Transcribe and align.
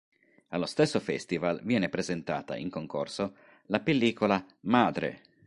Allo 0.47 0.65
stesso 0.65 0.99
festival 0.99 1.61
viene 1.61 1.87
presentata, 1.87 2.55
in 2.55 2.71
concorso, 2.71 3.35
la 3.67 3.81
pellicola 3.81 4.43
"Madre! 4.61 5.21